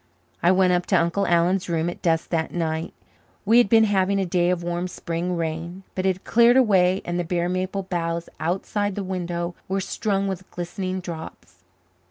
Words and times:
I 0.41 0.51
went 0.51 0.73
up 0.73 0.87
to 0.87 0.99
Uncle 0.99 1.27
Alan's 1.27 1.69
room 1.69 1.87
at 1.87 2.01
dusk 2.01 2.31
that 2.31 2.51
night. 2.51 2.91
We 3.45 3.59
had 3.59 3.69
been 3.69 3.83
having 3.83 4.19
a 4.19 4.25
day 4.25 4.49
of 4.49 4.63
warm 4.63 4.87
spring 4.87 5.37
rain, 5.37 5.83
but 5.93 6.07
it 6.07 6.15
had 6.15 6.23
cleared 6.23 6.57
away 6.57 7.03
and 7.05 7.19
the 7.19 7.23
bare 7.23 7.47
maple 7.49 7.83
boughs 7.83 8.27
outside 8.39 8.95
the 8.95 9.03
window 9.03 9.53
were 9.67 9.79
strung 9.79 10.27
with 10.27 10.49
glistening 10.49 11.01
drops. 11.01 11.61